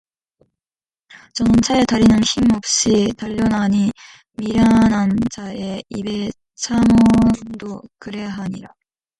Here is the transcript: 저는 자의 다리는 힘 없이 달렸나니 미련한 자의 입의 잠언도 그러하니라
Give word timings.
저는 1.35 1.61
자의 1.63 1.85
다리는 1.85 2.23
힘 2.23 2.43
없이 2.55 3.13
달렸나니 3.19 3.91
미련한 4.35 5.15
자의 5.31 5.83
입의 5.89 6.31
잠언도 6.55 7.83
그러하니라 7.99 8.73